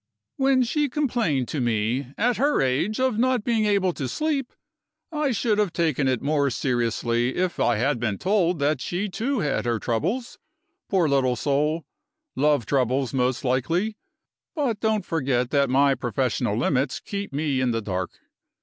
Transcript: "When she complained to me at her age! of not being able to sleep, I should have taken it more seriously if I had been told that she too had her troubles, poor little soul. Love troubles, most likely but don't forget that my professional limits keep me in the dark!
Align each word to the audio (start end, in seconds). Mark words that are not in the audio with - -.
"When 0.37 0.63
she 0.63 0.89
complained 0.89 1.47
to 1.49 1.61
me 1.61 2.07
at 2.17 2.37
her 2.37 2.59
age! 2.59 2.99
of 2.99 3.19
not 3.19 3.43
being 3.43 3.65
able 3.65 3.93
to 3.93 4.07
sleep, 4.07 4.51
I 5.11 5.29
should 5.29 5.59
have 5.59 5.71
taken 5.73 6.07
it 6.07 6.23
more 6.23 6.49
seriously 6.49 7.35
if 7.35 7.59
I 7.59 7.75
had 7.75 7.99
been 7.99 8.17
told 8.17 8.57
that 8.57 8.81
she 8.81 9.09
too 9.09 9.41
had 9.41 9.65
her 9.65 9.77
troubles, 9.77 10.39
poor 10.89 11.07
little 11.07 11.35
soul. 11.35 11.85
Love 12.35 12.65
troubles, 12.65 13.13
most 13.13 13.45
likely 13.45 13.95
but 14.55 14.79
don't 14.79 15.05
forget 15.05 15.51
that 15.51 15.69
my 15.69 15.93
professional 15.93 16.57
limits 16.57 16.99
keep 16.99 17.31
me 17.31 17.61
in 17.61 17.69
the 17.69 17.79
dark! 17.79 18.09